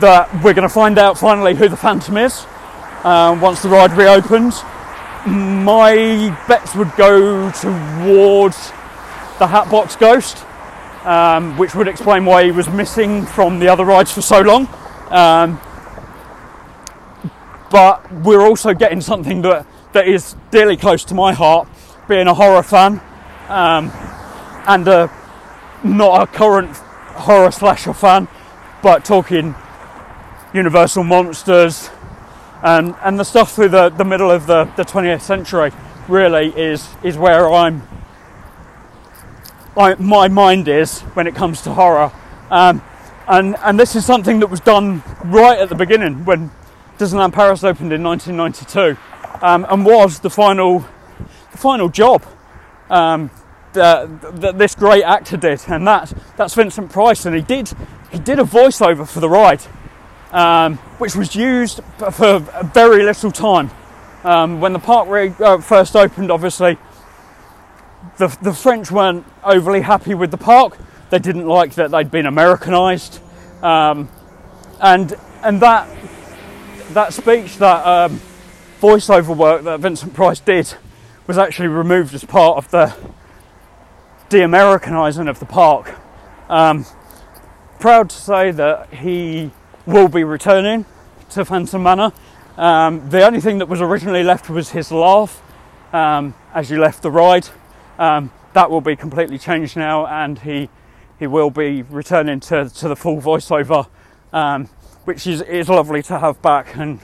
that 0.00 0.32
we're 0.42 0.54
going 0.54 0.68
to 0.68 0.74
find 0.74 0.98
out 0.98 1.18
finally 1.18 1.54
who 1.54 1.68
the 1.68 1.76
Phantom 1.76 2.16
is 2.16 2.44
uh, 3.04 3.38
once 3.40 3.62
the 3.62 3.68
ride 3.68 3.92
reopens. 3.92 4.62
My 5.26 6.36
bets 6.46 6.74
would 6.74 6.94
go 6.96 7.50
towards 7.50 8.70
the 9.38 9.46
Hatbox 9.46 9.96
Ghost, 9.96 10.44
um, 11.06 11.56
which 11.56 11.74
would 11.74 11.88
explain 11.88 12.24
why 12.24 12.44
he 12.44 12.50
was 12.50 12.68
missing 12.68 13.24
from 13.24 13.60
the 13.60 13.68
other 13.68 13.84
rides 13.84 14.12
for 14.12 14.20
so 14.20 14.40
long. 14.40 14.68
Um, 15.08 15.60
but 17.70 18.12
we're 18.12 18.46
also 18.46 18.74
getting 18.74 19.00
something 19.00 19.42
that, 19.42 19.66
that 19.92 20.08
is 20.08 20.34
dearly 20.50 20.76
close 20.76 21.04
to 21.04 21.14
my 21.14 21.32
heart, 21.32 21.68
being 22.08 22.26
a 22.26 22.34
horror 22.34 22.62
fan. 22.62 23.00
Um, 23.48 23.90
and 24.66 24.86
a, 24.88 25.10
not 25.84 26.22
a 26.22 26.26
current 26.26 26.76
horror 26.76 27.52
slasher 27.52 27.94
fan, 27.94 28.28
but 28.82 29.04
talking 29.04 29.54
Universal 30.52 31.04
monsters 31.04 31.90
and 32.62 32.94
and 33.02 33.18
the 33.18 33.24
stuff 33.24 33.54
through 33.54 33.68
the, 33.68 33.90
the 33.90 34.04
middle 34.04 34.30
of 34.30 34.46
the, 34.46 34.64
the 34.76 34.84
20th 34.84 35.20
century 35.20 35.70
really 36.08 36.48
is 36.48 36.88
is 37.02 37.18
where 37.18 37.50
I'm 37.50 37.82
I, 39.76 39.94
my 39.96 40.28
mind 40.28 40.68
is 40.68 41.00
when 41.00 41.26
it 41.26 41.34
comes 41.34 41.62
to 41.62 41.74
horror. 41.74 42.10
Um, 42.50 42.82
and 43.28 43.56
and 43.62 43.78
this 43.78 43.96
is 43.96 44.06
something 44.06 44.40
that 44.40 44.48
was 44.48 44.60
done 44.60 45.02
right 45.24 45.58
at 45.58 45.68
the 45.68 45.74
beginning 45.74 46.24
when 46.24 46.50
Disneyland 46.98 47.32
Paris 47.32 47.62
opened 47.64 47.92
in 47.92 48.02
1992, 48.02 48.96
um, 49.44 49.66
and 49.68 49.84
was 49.84 50.20
the 50.20 50.30
final 50.30 50.84
the 51.52 51.58
final 51.58 51.88
job 51.88 52.24
um, 52.88 53.30
that, 53.72 54.40
that 54.40 54.58
this 54.58 54.74
great 54.74 55.02
actor 55.02 55.36
did, 55.36 55.60
and 55.68 55.86
that 55.86 56.12
that's 56.36 56.54
Vincent 56.54 56.90
Price, 56.90 57.26
and 57.26 57.34
he 57.34 57.42
did 57.42 57.72
he 58.10 58.18
did 58.18 58.38
a 58.38 58.44
voiceover 58.44 59.06
for 59.06 59.20
the 59.20 59.28
ride, 59.28 59.62
um, 60.30 60.76
which 60.98 61.16
was 61.16 61.34
used 61.34 61.80
for 62.12 62.38
very 62.38 63.02
little 63.02 63.32
time. 63.32 63.70
Um, 64.24 64.60
when 64.60 64.72
the 64.72 64.78
park 64.78 65.08
re- 65.08 65.34
uh, 65.38 65.58
first 65.58 65.94
opened, 65.94 66.30
obviously, 66.30 66.78
the 68.18 68.28
the 68.40 68.54
French 68.54 68.90
weren't 68.90 69.26
overly 69.46 69.80
happy 69.80 70.14
with 70.14 70.30
the 70.30 70.36
park. 70.36 70.76
They 71.10 71.18
didn't 71.18 71.46
like 71.46 71.74
that 71.74 71.90
they'd 71.90 72.10
been 72.10 72.26
Americanized, 72.26 73.20
um, 73.62 74.10
and 74.80 75.14
and 75.42 75.62
that 75.62 75.88
that 76.92 77.14
speech, 77.14 77.56
that 77.58 77.86
um, 77.86 78.20
voiceover 78.80 79.36
work 79.36 79.62
that 79.62 79.80
Vincent 79.80 80.14
Price 80.14 80.40
did, 80.40 80.74
was 81.26 81.38
actually 81.38 81.68
removed 81.68 82.14
as 82.14 82.24
part 82.24 82.58
of 82.58 82.70
the 82.70 82.94
de-Americanizing 84.28 85.28
of 85.28 85.38
the 85.38 85.46
park. 85.46 85.94
Um, 86.48 86.84
proud 87.78 88.10
to 88.10 88.16
say 88.16 88.50
that 88.50 88.92
he 88.92 89.50
will 89.86 90.08
be 90.08 90.24
returning 90.24 90.84
to 91.30 91.44
Phantom 91.44 91.82
Manor. 91.82 92.12
Um, 92.56 93.08
the 93.10 93.24
only 93.24 93.40
thing 93.40 93.58
that 93.58 93.68
was 93.68 93.80
originally 93.80 94.22
left 94.22 94.48
was 94.48 94.70
his 94.70 94.90
laugh 94.90 95.42
um, 95.92 96.34
as 96.54 96.70
you 96.70 96.80
left 96.80 97.02
the 97.02 97.10
ride. 97.10 97.48
Um, 97.98 98.30
that 98.56 98.70
will 98.70 98.80
be 98.80 98.96
completely 98.96 99.38
changed 99.38 99.76
now, 99.76 100.06
and 100.06 100.38
he 100.38 100.70
he 101.18 101.26
will 101.26 101.50
be 101.50 101.82
returning 101.82 102.40
to, 102.40 102.70
to 102.70 102.88
the 102.88 102.96
full 102.96 103.20
voiceover, 103.20 103.86
um, 104.32 104.64
which 105.04 105.26
is, 105.26 105.42
is 105.42 105.68
lovely 105.68 106.02
to 106.04 106.18
have 106.18 106.40
back, 106.40 106.74
and 106.74 106.98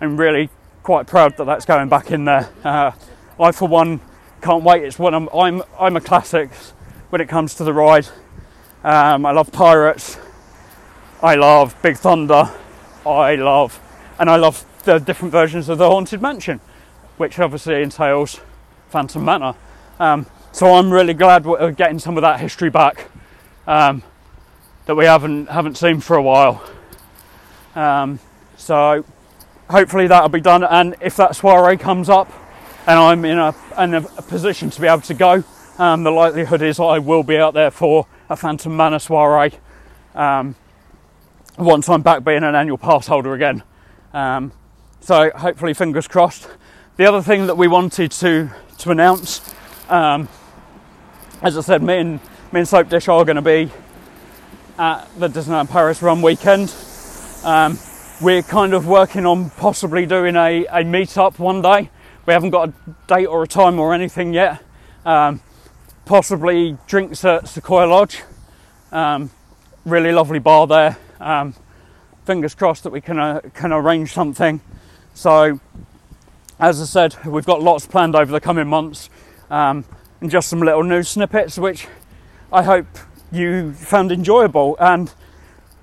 I'm 0.00 0.16
really 0.16 0.50
quite 0.82 1.06
proud 1.06 1.36
that 1.36 1.44
that's 1.44 1.64
going 1.66 1.88
back 1.88 2.10
in 2.10 2.24
there. 2.24 2.50
Uh, 2.64 2.90
I, 3.38 3.52
for 3.52 3.68
one, 3.68 4.00
can't 4.40 4.64
wait. 4.64 4.82
It's 4.82 4.98
one 4.98 5.14
I'm 5.14 5.28
I'm 5.32 5.62
I'm 5.78 5.96
a 5.96 6.00
classics 6.00 6.72
when 7.10 7.20
it 7.20 7.28
comes 7.28 7.54
to 7.54 7.64
the 7.64 7.72
ride. 7.72 8.08
Um, 8.82 9.24
I 9.24 9.30
love 9.30 9.52
Pirates. 9.52 10.18
I 11.22 11.36
love 11.36 11.80
Big 11.80 11.96
Thunder. 11.96 12.50
I 13.06 13.36
love 13.36 13.80
and 14.18 14.28
I 14.28 14.34
love 14.34 14.64
the 14.82 14.98
different 14.98 15.30
versions 15.30 15.68
of 15.68 15.78
the 15.78 15.88
Haunted 15.88 16.20
Mansion, 16.20 16.60
which 17.18 17.38
obviously 17.38 17.82
entails 17.82 18.40
Phantom 18.88 19.24
Manor. 19.24 19.54
Um, 20.00 20.26
so 20.52 20.74
I'm 20.74 20.92
really 20.92 21.14
glad 21.14 21.44
we're 21.44 21.72
getting 21.72 21.98
some 21.98 22.16
of 22.16 22.22
that 22.22 22.40
history 22.40 22.70
back 22.70 23.10
um, 23.66 24.02
that 24.86 24.94
we 24.94 25.06
haven't 25.06 25.48
haven't 25.48 25.76
seen 25.76 26.00
for 26.00 26.16
a 26.16 26.22
while. 26.22 26.62
Um, 27.74 28.20
so 28.56 29.04
hopefully 29.70 30.06
that'll 30.06 30.28
be 30.28 30.40
done. 30.40 30.62
And 30.62 30.94
if 31.00 31.16
that 31.16 31.34
soiree 31.34 31.78
comes 31.78 32.08
up, 32.08 32.30
and 32.86 32.98
I'm 32.98 33.24
in 33.24 33.38
a, 33.38 33.54
in 33.78 33.94
a 33.94 34.02
position 34.02 34.70
to 34.70 34.80
be 34.80 34.86
able 34.86 35.02
to 35.02 35.14
go, 35.14 35.44
um, 35.78 36.02
the 36.02 36.10
likelihood 36.10 36.62
is 36.62 36.78
I 36.78 36.98
will 36.98 37.22
be 37.22 37.38
out 37.38 37.54
there 37.54 37.70
for 37.70 38.06
a 38.28 38.36
Phantom 38.36 38.76
Manor 38.76 38.98
soiree 38.98 39.52
um, 40.14 40.54
once 41.58 41.88
I'm 41.88 42.02
back 42.02 42.24
being 42.24 42.44
an 42.44 42.54
annual 42.54 42.78
pass 42.78 43.06
holder 43.06 43.34
again. 43.34 43.62
Um, 44.12 44.52
so 45.00 45.30
hopefully, 45.30 45.74
fingers 45.74 46.06
crossed. 46.06 46.48
The 46.96 47.06
other 47.06 47.22
thing 47.22 47.46
that 47.46 47.56
we 47.56 47.68
wanted 47.68 48.12
to 48.12 48.50
to 48.78 48.90
announce, 48.90 49.40
um, 49.88 50.28
as 51.42 51.58
I 51.58 51.60
said, 51.60 51.82
me 51.82 51.98
and 51.98 52.20
me 52.52 52.60
and 52.60 52.68
Soap 52.68 52.88
Dish 52.88 53.08
are 53.08 53.24
going 53.24 53.36
to 53.36 53.42
be 53.42 53.70
at 54.78 55.04
the 55.18 55.28
Disneyland 55.28 55.70
Paris 55.70 56.02
Run 56.02 56.22
weekend. 56.22 56.74
Um, 57.44 57.78
we're 58.20 58.42
kind 58.42 58.74
of 58.74 58.86
working 58.86 59.26
on 59.26 59.50
possibly 59.50 60.06
doing 60.06 60.36
a, 60.36 60.66
a 60.66 60.84
meet 60.84 61.18
up 61.18 61.38
one 61.38 61.60
day 61.60 61.90
we 62.26 62.32
haven't 62.32 62.50
got 62.50 62.68
a 62.68 62.72
date 63.08 63.26
or 63.26 63.42
a 63.42 63.48
time 63.48 63.78
or 63.78 63.92
anything 63.92 64.32
yet. 64.32 64.62
Um, 65.04 65.40
possibly 66.04 66.78
drinks 66.86 67.24
at 67.24 67.48
Sequoia 67.48 67.86
Lodge. 67.86 68.22
Um, 68.92 69.30
really 69.84 70.12
lovely 70.12 70.38
bar 70.38 70.66
there. 70.66 70.96
Um, 71.18 71.54
fingers 72.24 72.54
crossed 72.54 72.84
that 72.84 72.90
we 72.90 73.00
can 73.00 73.18
uh, 73.18 73.40
can 73.54 73.72
arrange 73.72 74.12
something. 74.12 74.60
So, 75.14 75.60
as 76.60 76.80
I 76.80 76.84
said, 76.84 77.24
we've 77.26 77.44
got 77.44 77.60
lots 77.60 77.86
planned 77.86 78.14
over 78.14 78.30
the 78.30 78.40
coming 78.40 78.68
months, 78.68 79.10
um, 79.50 79.84
and 80.22 80.30
just 80.30 80.48
some 80.48 80.60
little 80.60 80.84
news 80.84 81.08
snippets, 81.08 81.58
which 81.58 81.88
I 82.52 82.62
hope 82.62 82.86
you 83.32 83.72
found 83.72 84.12
enjoyable. 84.12 84.76
And 84.78 85.12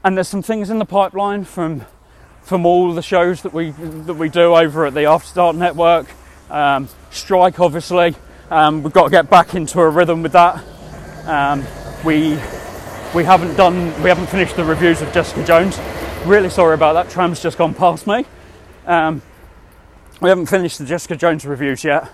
and 0.02 0.16
there's 0.16 0.30
some 0.30 0.42
things 0.42 0.70
in 0.70 0.80
the 0.80 0.86
pipeline 0.86 1.44
from 1.44 1.86
from 2.42 2.66
all 2.66 2.94
the 2.94 3.02
shows 3.02 3.42
that 3.42 3.54
we 3.54 3.72
that 3.72 4.14
we 4.14 4.30
do 4.30 4.56
over 4.56 4.86
at 4.86 4.94
the 4.94 5.04
After 5.04 5.36
Dark 5.36 5.58
Network. 5.58 6.08
Um, 6.50 6.88
strike, 7.12 7.60
obviously, 7.60 8.16
um, 8.50 8.82
we've 8.82 8.94
got 8.94 9.04
to 9.04 9.10
get 9.12 9.30
back 9.30 9.54
into 9.56 9.82
a 9.82 9.90
rhythm 9.90 10.24
with 10.24 10.32
that. 10.32 10.64
Um, 11.26 11.66
we 12.06 12.40
we 13.14 13.26
haven't 13.26 13.58
done 13.58 13.88
we 14.02 14.08
haven't 14.08 14.28
finished 14.28 14.56
the 14.56 14.64
reviews 14.64 15.02
of 15.02 15.12
Jessica 15.12 15.44
Jones. 15.44 15.78
Really 16.26 16.50
sorry 16.50 16.76
about 16.76 16.94
that. 16.94 17.10
Tram's 17.10 17.42
just 17.42 17.58
gone 17.58 17.74
past 17.74 18.08
me. 18.08 18.26
Um, 18.86 19.22
we 20.22 20.30
haven't 20.30 20.46
finished 20.46 20.80
the 20.80 20.86
Jessica 20.86 21.18
Jones 21.18 21.46
reviews 21.46 21.84
yet. 21.84 22.10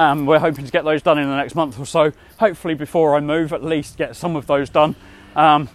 Um, 0.00 0.24
we're 0.24 0.38
hoping 0.38 0.64
to 0.64 0.72
get 0.72 0.86
those 0.86 1.02
done 1.02 1.18
in 1.18 1.28
the 1.28 1.36
next 1.36 1.54
month 1.54 1.78
or 1.78 1.84
so. 1.84 2.10
Hopefully, 2.38 2.72
before 2.72 3.14
I 3.16 3.20
move, 3.20 3.52
at 3.52 3.62
least 3.62 3.98
get 3.98 4.16
some 4.16 4.34
of 4.34 4.46
those 4.46 4.70
done. 4.70 4.96
Um, 5.36 5.68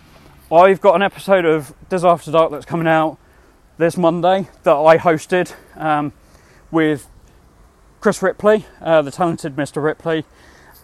I've 0.52 0.82
got 0.82 0.96
an 0.96 1.04
episode 1.04 1.46
of 1.46 1.76
Dis 1.90 2.04
After 2.04 2.32
Dark 2.32 2.50
that's 2.50 2.66
coming 2.66 2.88
out 2.88 3.20
this 3.78 3.98
Monday 3.98 4.50
that 4.64 4.74
I 4.76 4.98
hosted 4.98 5.54
um, 5.76 6.12
with 6.72 7.08
Chris 8.00 8.24
Ripley, 8.24 8.66
uh, 8.82 9.04
the 9.04 9.12
talented 9.12 9.56
Mr. 9.56 9.84
Ripley, 9.84 10.26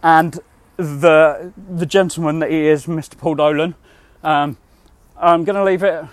and 0.03 0.39
the 0.77 1.51
the 1.57 1.87
gentleman 1.87 2.37
that 2.39 2.51
he 2.51 2.67
is, 2.67 2.85
Mr. 2.85 3.17
Paul 3.17 3.33
Dolan. 3.33 3.73
Um, 4.23 4.55
I'm 5.17 5.45
going 5.45 5.55
to 5.55 5.63
leave 5.63 5.81
it 5.81 5.95
a 5.95 6.09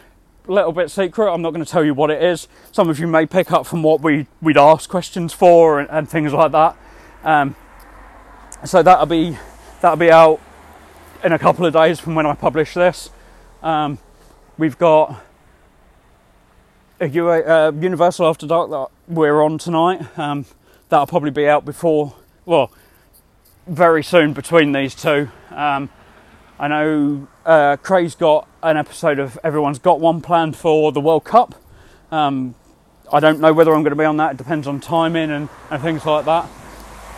little 0.46 0.72
bit 0.72 0.90
secret. 0.90 1.30
I'm 1.30 1.42
not 1.42 1.50
going 1.50 1.62
to 1.62 1.70
tell 1.70 1.84
you 1.84 1.92
what 1.92 2.10
it 2.10 2.22
is. 2.22 2.48
Some 2.72 2.88
of 2.88 2.98
you 2.98 3.06
may 3.06 3.26
pick 3.26 3.52
up 3.52 3.66
from 3.66 3.82
what 3.82 4.00
we 4.00 4.28
we'd 4.40 4.56
ask 4.56 4.88
questions 4.88 5.34
for 5.34 5.78
and, 5.78 5.90
and 5.90 6.08
things 6.08 6.32
like 6.32 6.52
that. 6.52 6.74
Um, 7.24 7.54
so 8.64 8.82
that'll 8.82 9.06
be 9.06 9.36
that'll 9.80 9.96
be 9.96 10.10
out 10.10 10.40
in 11.24 11.32
a 11.32 11.38
couple 11.38 11.66
of 11.66 11.72
days 11.72 12.00
from 12.00 12.14
when 12.14 12.26
I 12.26 12.34
publish 12.34 12.74
this. 12.74 13.10
Um, 13.62 13.98
we've 14.56 14.78
got 14.78 15.22
a 17.00 17.06
uh, 17.06 17.72
Universal 17.72 18.26
After 18.26 18.46
Dark 18.46 18.70
that 18.70 18.88
we're 19.08 19.40
on 19.42 19.58
tonight. 19.58 20.18
Um, 20.18 20.46
that'll 20.88 21.06
probably 21.06 21.30
be 21.30 21.46
out 21.46 21.64
before, 21.64 22.14
well, 22.44 22.72
very 23.66 24.02
soon 24.02 24.32
between 24.32 24.72
these 24.72 24.94
two. 24.94 25.30
Um, 25.50 25.90
I 26.58 26.68
know 26.68 27.28
uh, 27.46 27.76
Craig's 27.76 28.14
got 28.14 28.48
an 28.62 28.76
episode 28.76 29.18
of 29.18 29.38
Everyone's 29.44 29.78
Got 29.78 30.00
One 30.00 30.20
planned 30.20 30.56
for 30.56 30.90
the 30.90 31.00
World 31.00 31.24
Cup. 31.24 31.54
Um, 32.10 32.54
I 33.12 33.20
don't 33.20 33.40
know 33.40 33.52
whether 33.52 33.72
I'm 33.72 33.82
going 33.82 33.90
to 33.90 33.96
be 33.96 34.04
on 34.04 34.16
that. 34.16 34.32
It 34.32 34.36
depends 34.38 34.66
on 34.66 34.80
timing 34.80 35.30
and, 35.30 35.48
and 35.70 35.82
things 35.82 36.04
like 36.04 36.24
that. 36.24 36.48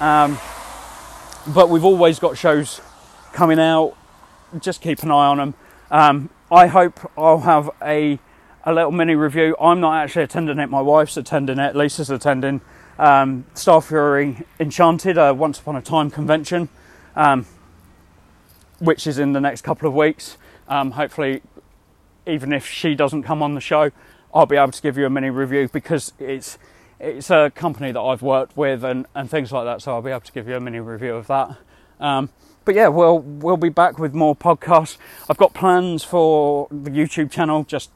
Um, 0.00 0.38
but 1.47 1.69
we've 1.69 1.85
always 1.85 2.19
got 2.19 2.38
shows 2.38 2.80
coming 3.33 3.61
out. 3.61 3.97
Just 4.59 4.80
keep 4.80 5.02
an 5.02 5.11
eye 5.11 5.26
on 5.26 5.37
them. 5.37 5.54
Um, 5.90 6.30
I 6.50 6.66
hope 6.66 6.99
I'll 7.16 7.40
have 7.40 7.71
a 7.83 8.19
a 8.64 8.75
little 8.75 8.92
mini 8.92 9.14
review. 9.14 9.57
I'm 9.61 9.80
not 9.80 10.02
actually 10.02 10.25
attending 10.25 10.59
it. 10.59 10.69
My 10.69 10.80
wife's 10.80 11.16
attending 11.16 11.59
it. 11.59 11.75
Lisa's 11.75 12.11
attending. 12.11 12.61
Um, 12.99 13.47
Starfury 13.54 14.45
Enchanted, 14.59 15.16
a 15.16 15.33
Once 15.33 15.59
Upon 15.59 15.76
a 15.76 15.83
Time 15.83 16.11
convention, 16.11 16.69
um, 17.16 17.47
which 18.78 19.07
is 19.07 19.19
in 19.19 19.33
the 19.33 19.40
next 19.40 19.62
couple 19.62 19.88
of 19.88 19.95
weeks. 19.95 20.37
Um, 20.69 20.90
hopefully, 20.92 21.42
even 22.26 22.52
if 22.52 22.66
she 22.66 22.95
doesn't 22.95 23.23
come 23.23 23.42
on 23.42 23.54
the 23.54 23.61
show, 23.61 23.90
I'll 24.35 24.47
be 24.47 24.57
able 24.57 24.73
to 24.73 24.83
give 24.83 24.99
you 24.99 25.07
a 25.07 25.11
mini 25.11 25.30
review 25.30 25.69
because 25.73 26.12
it's 26.19 26.59
it's 27.00 27.30
a 27.30 27.50
company 27.54 27.92
that 27.92 28.00
I've 28.00 28.23
worked 28.23 28.57
with 28.57 28.85
and, 28.85 29.07
and 29.14 29.30
things 29.30 29.50
like 29.50 29.64
that. 29.64 29.83
So 29.83 29.92
I'll 29.92 30.02
be 30.02 30.11
able 30.11 30.21
to 30.21 30.33
give 30.33 30.47
you 30.49 30.57
a 30.57 30.61
mini 30.61 30.80
review 30.80 31.14
of 31.14 31.26
that. 31.28 31.57
Um, 31.99 32.28
but 32.64 32.75
yeah, 32.75 32.88
we'll 32.88 33.19
we'll 33.19 33.56
be 33.56 33.71
back 33.71 33.99
with 33.99 34.15
more 34.15 34.36
podcasts. 34.36 34.99
I've 35.28 35.39
got 35.39 35.54
plans 35.54 36.04
for 36.04 36.69
the 36.71 36.91
YouTube 36.91 37.30
channel. 37.30 37.65
Just 37.65 37.91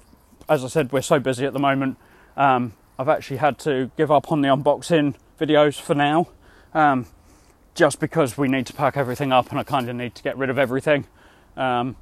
as 0.48 0.64
I 0.64 0.68
said, 0.68 0.92
we're 0.92 1.02
so 1.02 1.18
busy 1.18 1.44
at 1.44 1.52
the 1.52 1.58
moment. 1.58 1.98
Um, 2.36 2.72
I've 2.98 3.08
actually 3.08 3.38
had 3.38 3.58
to 3.60 3.90
give 3.96 4.10
up 4.10 4.32
on 4.32 4.40
the 4.40 4.48
unboxing 4.48 5.14
videos 5.38 5.80
for 5.80 5.94
now, 5.94 6.28
um, 6.72 7.06
just 7.74 8.00
because 8.00 8.38
we 8.38 8.48
need 8.48 8.66
to 8.66 8.72
pack 8.72 8.96
everything 8.96 9.32
up, 9.32 9.50
and 9.50 9.58
I 9.58 9.64
kind 9.64 9.88
of 9.88 9.96
need 9.96 10.14
to 10.14 10.22
get 10.22 10.36
rid 10.38 10.48
of 10.48 10.58
everything 10.58 11.06
um, 11.56 11.96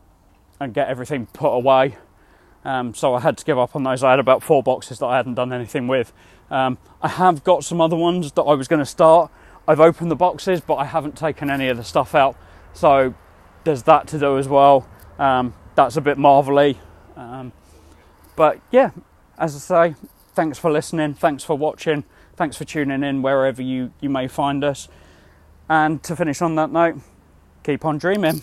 and 0.60 0.72
get 0.72 0.88
everything 0.88 1.26
put 1.26 1.50
away. 1.50 1.96
Um, 2.64 2.94
so 2.94 3.14
I 3.14 3.20
had 3.20 3.36
to 3.38 3.44
give 3.44 3.58
up 3.58 3.74
on 3.74 3.82
those. 3.82 4.02
I 4.02 4.10
had 4.10 4.20
about 4.20 4.42
four 4.42 4.62
boxes 4.62 4.98
that 5.00 5.06
I 5.06 5.16
hadn't 5.16 5.34
done 5.34 5.52
anything 5.52 5.88
with. 5.88 6.12
Um, 6.50 6.78
I 7.00 7.08
have 7.08 7.44
got 7.44 7.64
some 7.64 7.80
other 7.80 7.96
ones 7.96 8.32
that 8.32 8.42
I 8.42 8.54
was 8.54 8.68
going 8.68 8.80
to 8.80 8.86
start. 8.86 9.30
I've 9.66 9.80
opened 9.80 10.10
the 10.10 10.16
boxes, 10.16 10.60
but 10.60 10.76
I 10.76 10.84
haven't 10.84 11.16
taken 11.16 11.50
any 11.50 11.68
of 11.68 11.76
the 11.76 11.84
stuff 11.84 12.14
out. 12.14 12.36
So 12.72 13.14
there's 13.64 13.84
that 13.84 14.06
to 14.08 14.18
do 14.18 14.38
as 14.38 14.48
well. 14.48 14.86
Um, 15.18 15.54
that's 15.74 15.96
a 15.96 16.00
bit 16.00 16.18
marvelly. 16.18 16.78
Um, 17.16 17.52
but 18.36 18.60
yeah, 18.70 18.90
as 19.38 19.54
I 19.54 19.92
say, 19.92 19.96
thanks 20.34 20.58
for 20.58 20.70
listening, 20.70 21.14
thanks 21.14 21.44
for 21.44 21.56
watching, 21.56 22.04
thanks 22.36 22.56
for 22.56 22.64
tuning 22.64 23.02
in 23.02 23.22
wherever 23.22 23.62
you, 23.62 23.92
you 24.00 24.08
may 24.08 24.28
find 24.28 24.64
us. 24.64 24.88
And 25.68 26.02
to 26.04 26.16
finish 26.16 26.42
on 26.42 26.54
that 26.56 26.70
note, 26.70 26.96
keep 27.62 27.84
on 27.84 27.98
dreaming. 27.98 28.42